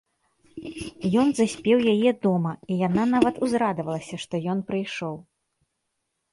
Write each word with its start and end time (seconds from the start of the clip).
Ён 1.23 1.27
заспеў 1.39 1.77
яе 1.93 2.11
дома, 2.25 2.53
і 2.71 2.79
яна 2.87 3.03
нават 3.13 3.35
узрадавалася, 3.45 4.15
што 4.27 4.33
ён 4.57 4.67
прыйшоў. 4.73 5.15